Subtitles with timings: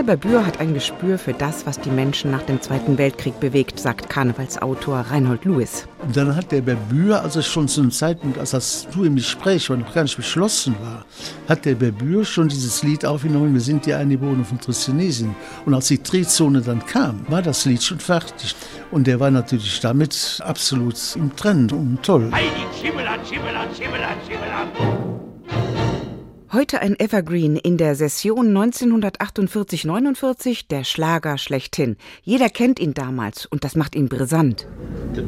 [0.00, 3.78] Karl Berbür hat ein Gespür für das, was die Menschen nach dem Zweiten Weltkrieg bewegt,
[3.78, 5.86] sagt Karnevalsautor Reinhold Lewis.
[5.98, 9.68] Und dann hat der Berbür, also schon zu einem Zeitpunkt, als das du im Gespräch
[9.68, 11.04] war, noch gar nicht beschlossen war,
[11.50, 15.36] hat der Berbür schon dieses Lied aufgenommen, wir sind die Eingeborenen von Tristonesien.
[15.66, 18.56] Und als die Drehzone dann kam, war das Lied schon fertig.
[18.90, 22.30] Und der war natürlich damit absolut im Trend und toll.
[22.32, 22.48] Heidi,
[22.80, 25.29] Schimmelan, Schimmelan, Schimmelan, Schimmelan.
[26.52, 31.96] Heute ein Evergreen in der Session 1948-49, der Schlager schlechthin.
[32.24, 34.66] Jeder kennt ihn damals und das macht ihn brisant.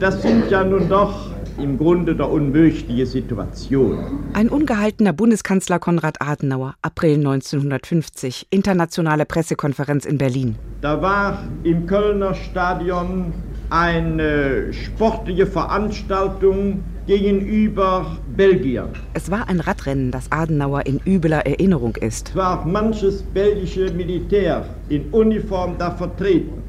[0.01, 4.24] Das sind ja nun doch im Grunde der unmögliche Situation.
[4.32, 10.57] Ein ungehaltener Bundeskanzler Konrad Adenauer, April 1950, internationale Pressekonferenz in Berlin.
[10.80, 13.32] Da war im Kölner Stadion
[13.70, 18.87] eine sportliche Veranstaltung gegenüber Belgien.
[19.15, 22.30] Es war ein Radrennen, das Adenauer in übler Erinnerung ist.
[22.30, 26.63] Es war manches belgische Militär in Uniform da vertreten.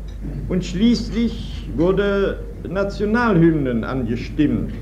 [0.48, 4.74] Und schließlich wurde Nationalhymnen angestimmt.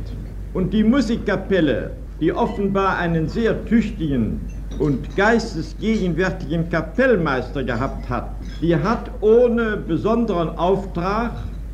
[0.53, 4.39] Und die Musikkapelle, die offenbar einen sehr tüchtigen
[4.79, 11.31] und geistesgegenwärtigen Kapellmeister gehabt hat, die hat ohne besonderen Auftrag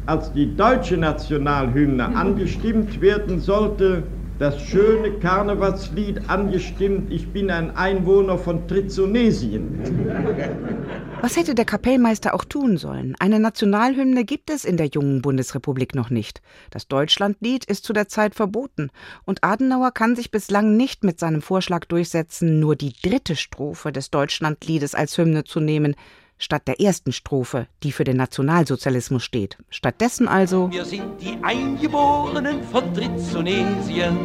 [0.07, 4.03] als die deutsche Nationalhymne angestimmt werden sollte,
[4.39, 9.79] das schöne Karnevalslied angestimmt, ich bin ein Einwohner von Trizonesien.
[11.21, 13.15] Was hätte der Kapellmeister auch tun sollen?
[13.19, 16.41] Eine Nationalhymne gibt es in der jungen Bundesrepublik noch nicht.
[16.69, 18.91] Das Deutschlandlied ist zu der Zeit verboten.
[19.25, 24.11] Und Adenauer kann sich bislang nicht mit seinem Vorschlag durchsetzen, nur die dritte Strophe des
[24.11, 25.95] Deutschlandliedes als Hymne zu nehmen
[26.37, 29.57] statt der ersten Strophe, die für den Nationalsozialismus steht.
[29.69, 34.17] Stattdessen also Wir sind die Eingeborenen von Trizonesien.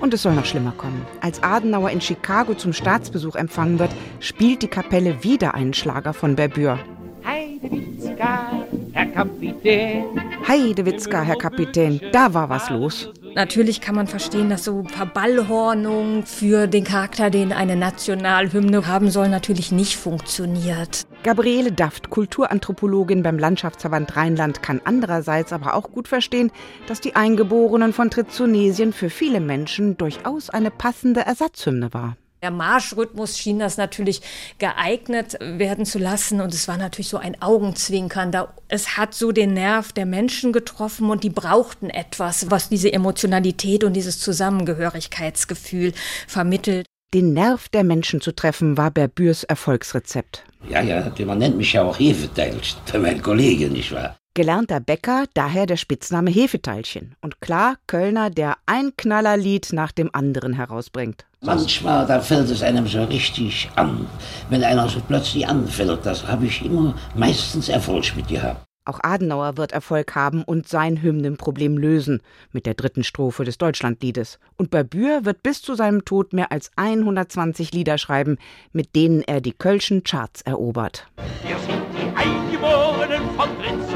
[0.00, 1.04] Und es soll noch schlimmer kommen.
[1.20, 6.36] Als Adenauer in Chicago zum Staatsbesuch empfangen wird, spielt die Kapelle wieder einen Schlager von
[6.36, 6.78] Berbür.
[7.24, 10.04] Heidewitzka, Herr Kapitän.
[10.46, 13.10] Heidewitzka, Herr Kapitän, da war was los.
[13.34, 19.28] Natürlich kann man verstehen, dass so Verballhornung für den Charakter, den eine Nationalhymne haben soll,
[19.28, 21.07] natürlich nicht funktioniert.
[21.24, 26.52] Gabriele Daft, Kulturanthropologin beim Landschaftsverband Rheinland, kann andererseits aber auch gut verstehen,
[26.86, 32.16] dass die Eingeborenen von Trizonesien für viele Menschen durchaus eine passende Ersatzhymne war.
[32.40, 34.22] Der Marschrhythmus schien das natürlich
[34.58, 38.30] geeignet werden zu lassen und es war natürlich so ein Augenzwinkern.
[38.30, 42.92] Da, es hat so den Nerv der Menschen getroffen und die brauchten etwas, was diese
[42.92, 45.92] Emotionalität und dieses Zusammengehörigkeitsgefühl
[46.28, 46.86] vermittelt.
[47.14, 50.44] Den Nerv der Menschen zu treffen, war Berbürs Erfolgsrezept.
[50.68, 54.16] Ja, ja, man nennt mich ja auch Hefeteilchen, mein Kollege, nicht wahr?
[54.34, 57.16] Gelernter Bäcker, daher der Spitzname Hefeteilchen.
[57.22, 61.24] Und klar, Kölner, der ein Knallerlied nach dem anderen herausbringt.
[61.40, 64.06] Manchmal, da fällt es einem so richtig an.
[64.50, 68.67] Wenn einer so plötzlich anfällt, das habe ich immer meistens Erfolg mit gehabt.
[68.88, 72.22] Auch Adenauer wird Erfolg haben und sein Hymnenproblem lösen
[72.52, 74.38] mit der dritten Strophe des Deutschlandliedes.
[74.56, 78.38] Und Berbür wird bis zu seinem Tod mehr als 120 Lieder schreiben,
[78.72, 81.06] mit denen er die Kölschen Charts erobert.
[81.46, 83.88] Wir sind die Eingeborenen von Prinz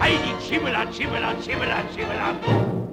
[0.00, 2.89] Heidi, Schimmelan, Schimmelan, Schimmelan, Schimmelan.